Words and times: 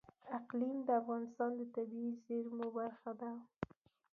اقلیم 0.37 0.77
د 0.87 0.89
افغانستان 1.01 1.51
د 1.59 1.61
طبیعي 1.75 2.11
زیرمو 2.25 2.67
برخه 2.77 3.11
ده. 3.21 3.31